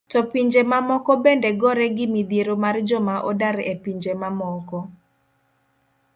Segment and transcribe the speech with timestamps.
[0.11, 4.77] To pinje mamoko bende gore gi midhiero mar joma odar e pinje mamoko?